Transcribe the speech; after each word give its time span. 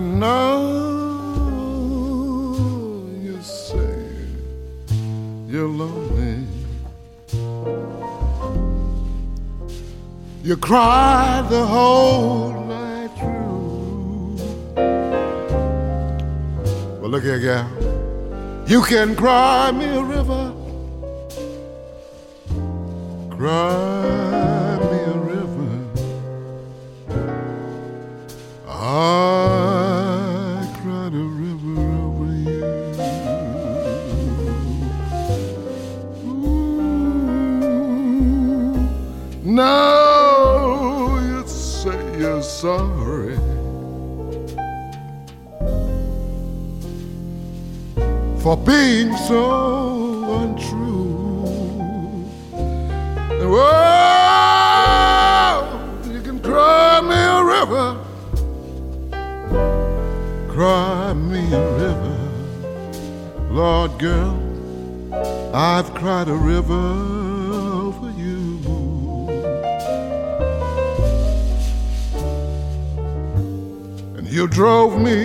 I 0.00 0.02
know 0.02 0.56
you 3.20 3.36
say 3.42 4.08
you're 5.46 5.68
lonely. 5.68 6.46
You 10.42 10.56
cried 10.56 11.50
the 11.50 11.66
whole 11.66 12.52
night 12.64 13.10
through. 13.18 14.36
Well, 16.98 17.10
look 17.10 17.22
here, 17.22 17.38
gal. 17.38 17.68
You 18.66 18.80
can 18.80 19.14
cry 19.14 19.70
me 19.70 19.84
a 19.84 20.02
river. 20.02 20.39
Now 39.50 41.18
you 41.18 41.42
say 41.48 42.20
you're 42.20 42.40
sorry. 42.40 43.36
For 48.38 48.56
being 48.56 49.16
so 49.16 50.22
untrue. 50.38 51.42
Whoa, 53.50 53.66
you 56.12 56.20
can 56.20 56.38
cry 56.38 57.00
me 57.00 57.16
a 57.16 57.42
river. 57.42 57.98
Cry 60.46 61.12
me 61.12 61.52
a 61.52 61.72
river. 61.72 62.18
Lord 63.50 63.98
girl, 63.98 64.38
I've 65.52 65.92
cried 65.94 66.28
a 66.28 66.36
river 66.36 67.19
you 74.30 74.46
drove 74.46 75.00
me, 75.00 75.24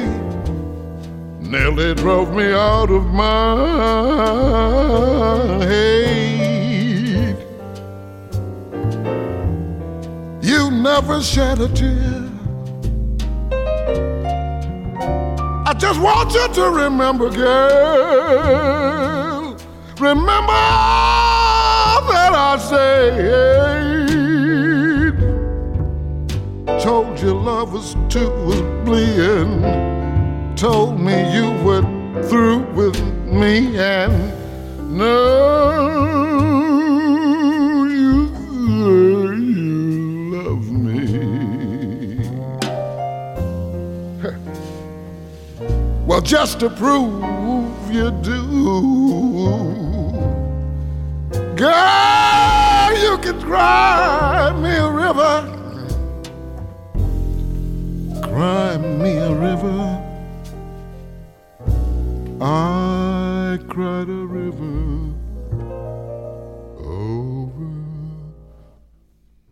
nearly 1.40 1.94
drove 1.94 2.34
me 2.34 2.52
out 2.52 2.90
of 2.90 3.06
my 3.06 4.44
head. 5.64 7.38
You 10.42 10.72
never 10.72 11.22
shed 11.22 11.60
a 11.62 11.68
tear. 11.68 12.24
I 15.68 15.74
just 15.78 16.02
want 16.02 16.34
you 16.34 16.48
to 16.56 16.70
remember, 16.72 17.30
girl. 17.30 17.56
Remember 20.00 20.54
that 22.10 22.34
I 22.34 22.58
said. 22.58 23.95
Told 27.16 27.28
you 27.28 27.34
love 27.34 27.72
was 27.72 27.96
too 28.10 28.30
was 28.46 28.60
bleeding. 28.84 29.62
Told 30.58 31.00
me 31.00 31.34
you 31.34 31.50
were 31.64 31.82
through 32.24 32.66
with 32.74 33.00
me 33.26 33.78
and 33.78 34.34
no, 34.98 35.06
you, 37.86 38.28
you 38.68 39.32
love 40.36 40.70
me. 40.70 42.30
Well, 46.06 46.22
just 46.22 46.60
to 46.60 46.70
prove 46.70 47.92
you 47.92 48.12
do, 48.22 48.42
girl, 51.56 52.92
you 53.02 53.18
can 53.20 53.40
cry 53.42 54.52
me 54.62 54.76
a 54.76 54.92
river, 54.92 55.55
cry 58.36 58.76
me 58.76 59.16
a 59.16 59.34
river. 59.34 59.82
I 62.42 63.58
cried 63.70 64.10
a 64.10 64.26
river 64.40 65.14
over 66.84 67.72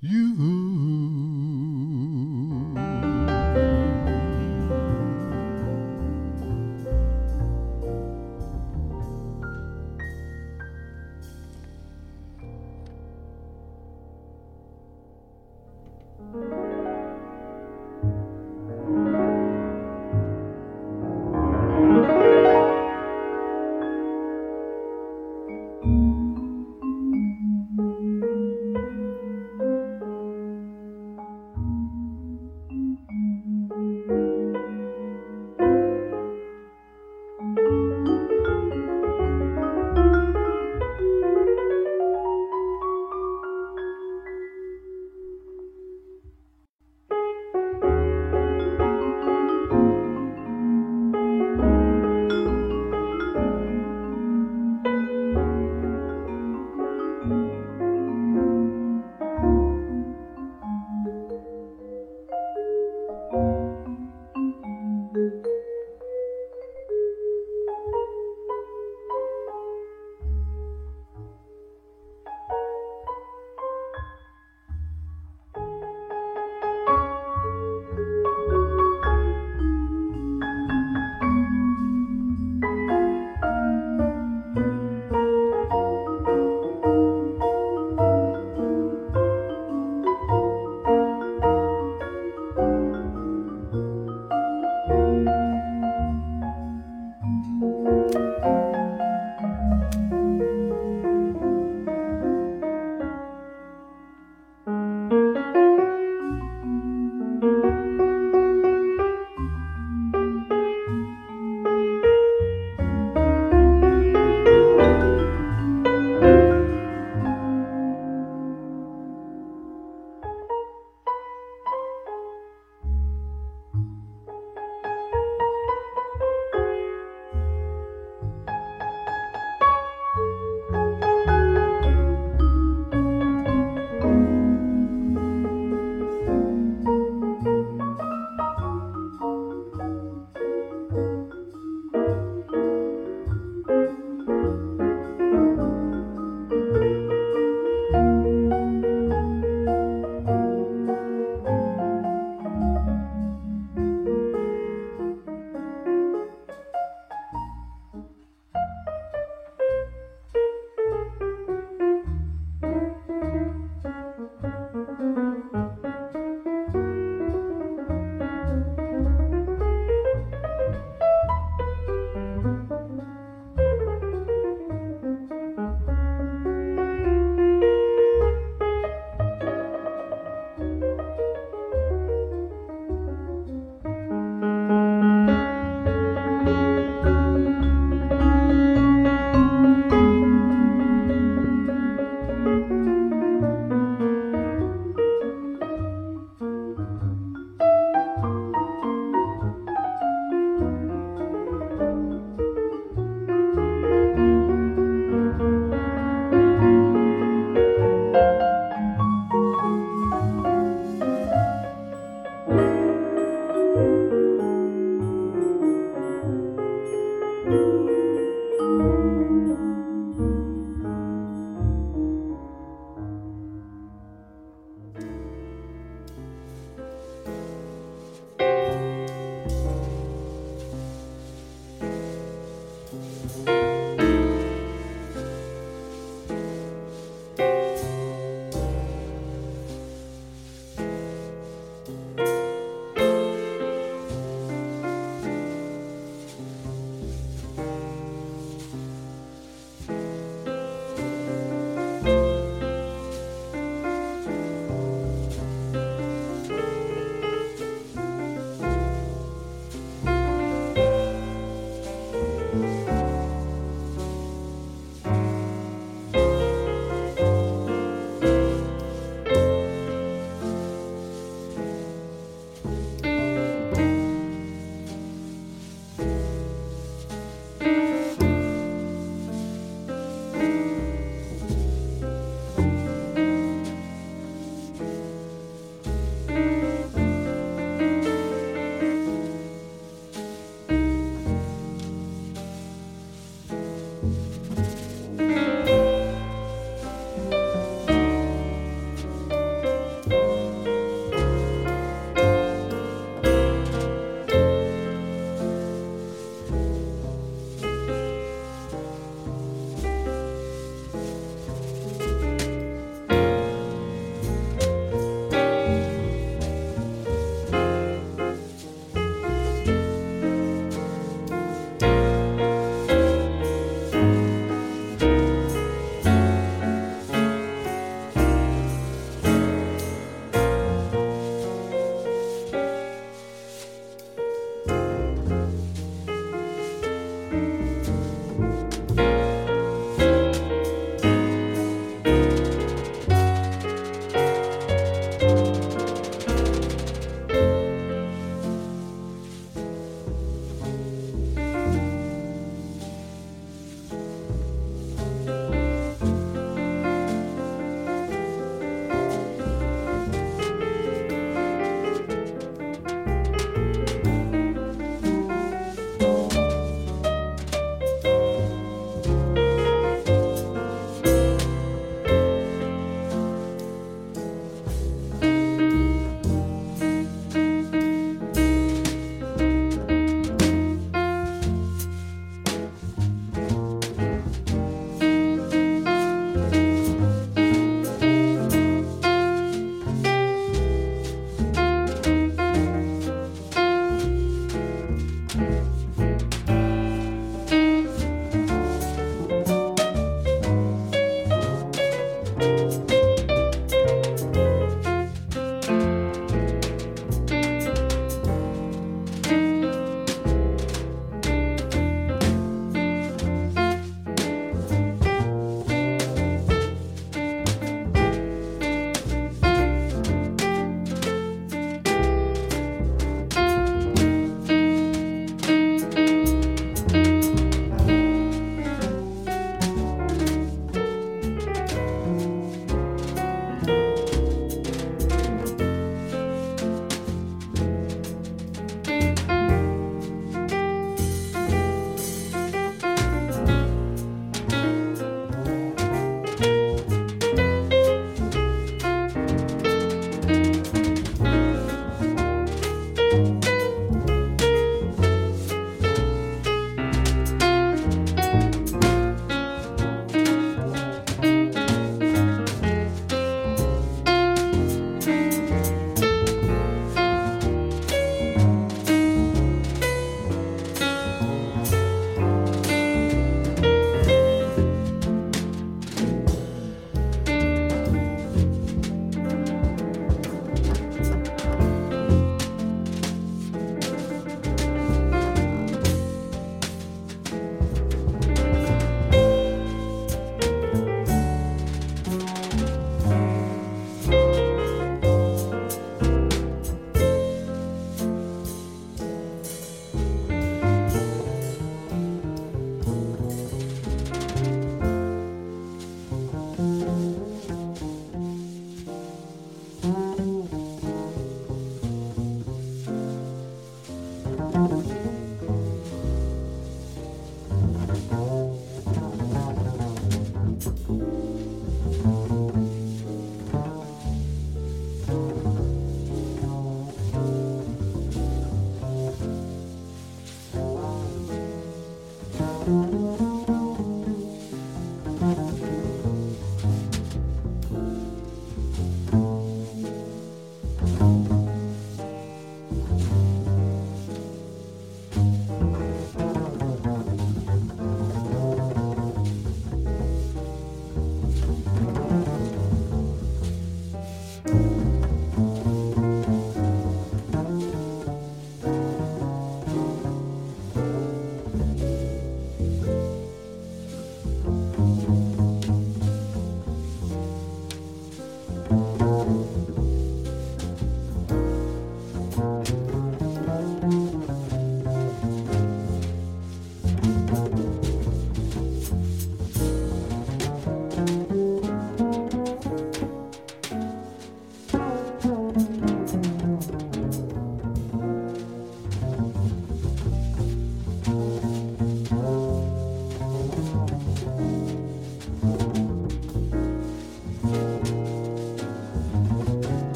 you. 0.00 0.63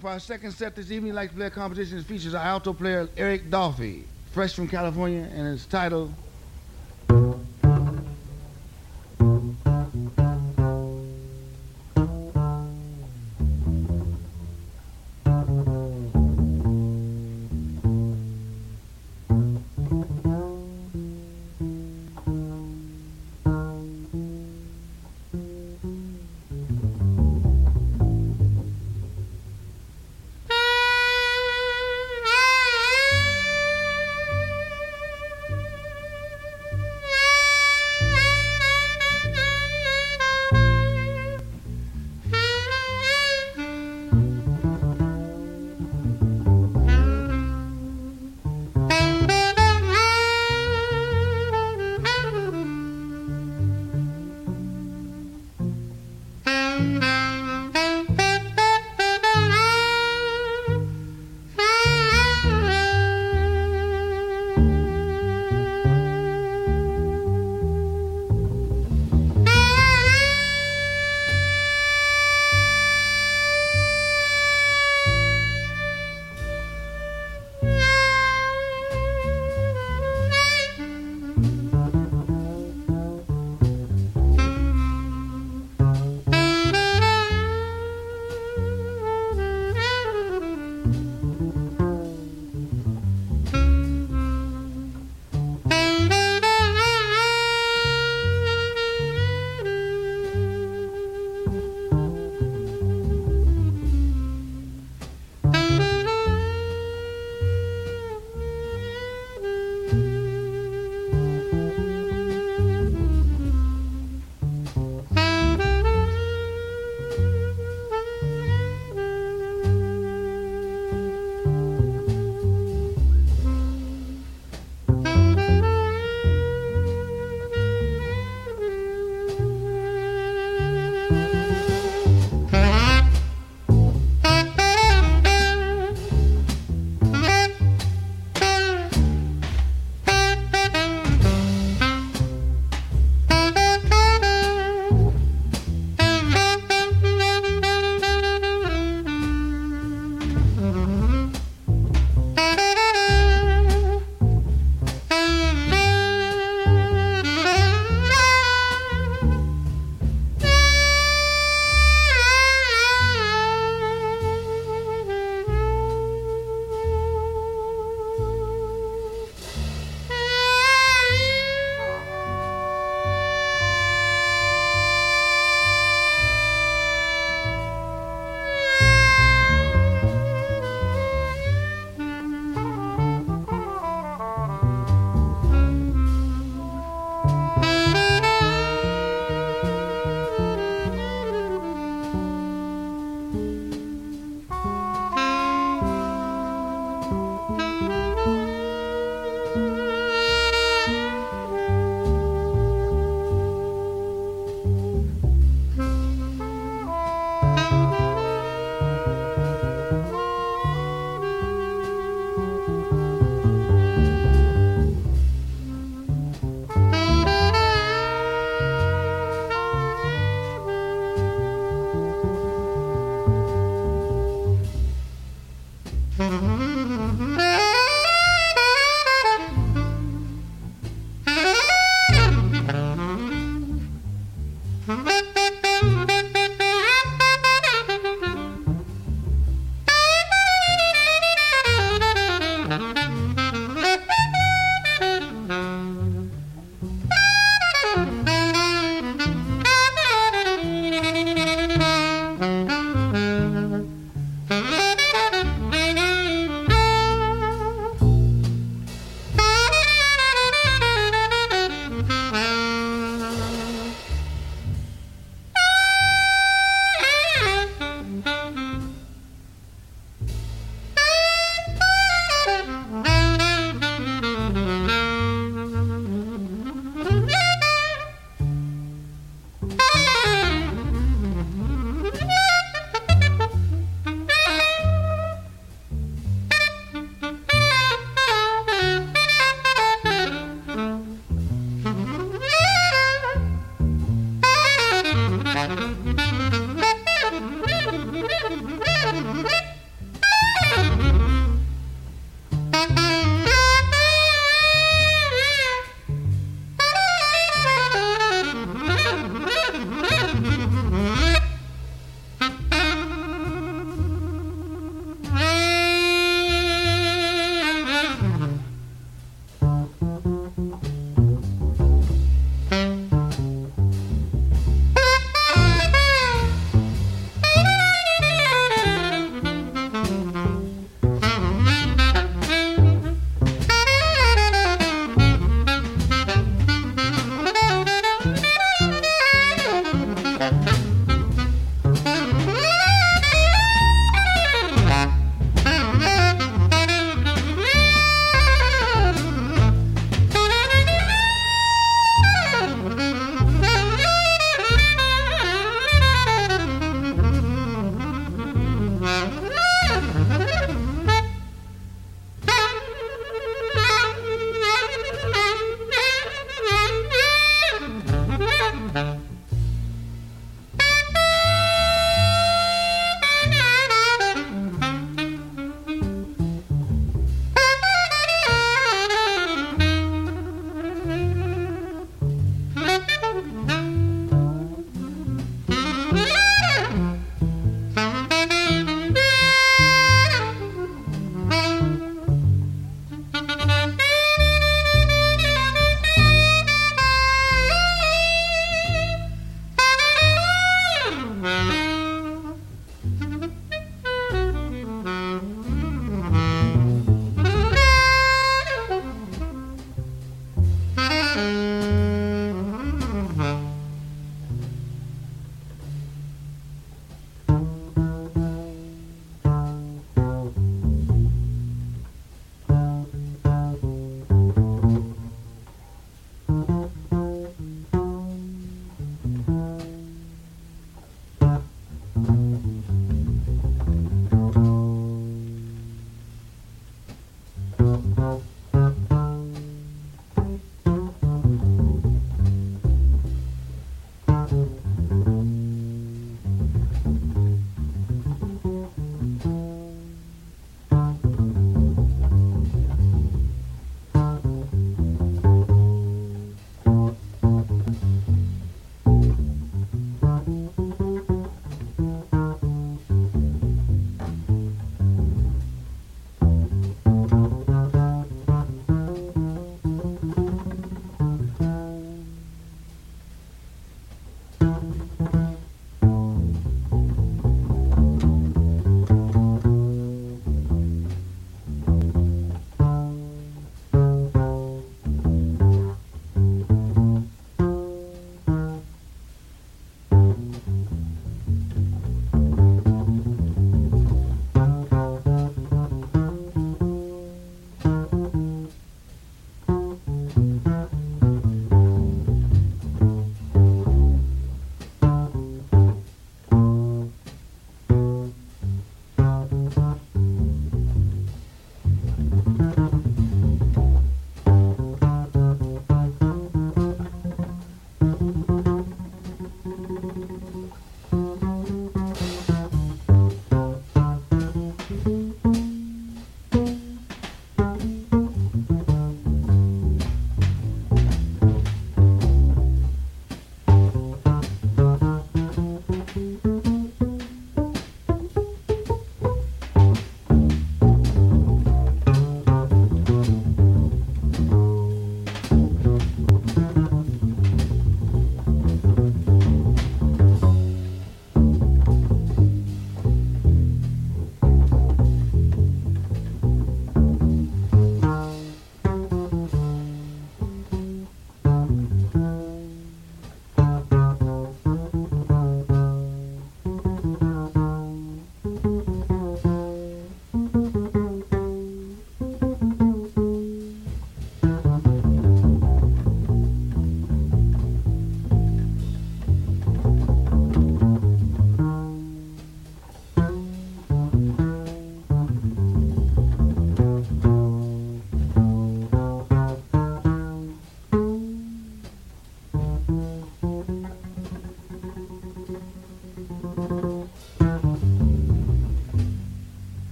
for 0.00 0.10
our 0.10 0.20
second 0.20 0.52
set 0.52 0.76
this 0.76 0.90
evening, 0.90 1.14
like 1.14 1.30
to 1.30 1.36
play 1.36 1.46
a 1.46 1.50
composition 1.50 1.98
that 1.98 2.06
features 2.06 2.34
our 2.34 2.44
alto 2.44 2.72
player 2.72 3.08
Eric 3.16 3.50
Dolphy, 3.50 4.04
fresh 4.32 4.54
from 4.54 4.68
California, 4.68 5.28
and 5.34 5.48
it's 5.48 5.66
titled 5.66 6.12